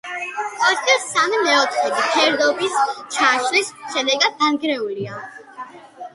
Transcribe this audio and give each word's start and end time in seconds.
კოშკის 0.61 1.03
სამი 1.09 1.41
მეოთხედი, 1.47 1.99
ფერდობის 2.15 2.81
ჩაშლის 3.19 3.71
შედეგად 3.93 4.43
დანგრეულია. 4.43 5.23